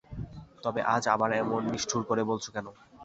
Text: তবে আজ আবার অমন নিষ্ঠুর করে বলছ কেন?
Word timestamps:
তবে 0.63 0.79
আজ 0.93 1.03
আবার 1.07 1.29
অমন 1.37 1.63
নিষ্ঠুর 1.71 2.01
করে 2.09 2.21
বলছ 2.29 2.45
কেন? 2.55 2.67